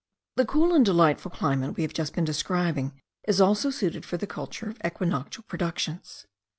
The 0.35 0.47
cool 0.47 0.73
and 0.73 0.83
delightful 0.83 1.29
climate 1.29 1.77
we 1.77 1.83
have 1.83 1.93
just 1.93 2.15
been 2.15 2.23
describing 2.25 2.99
is 3.27 3.39
also 3.39 3.69
suited 3.69 4.03
for 4.03 4.17
the 4.17 4.25
culture 4.25 4.67
of 4.71 4.81
equinoctial 4.83 5.43
productions. 5.43 6.25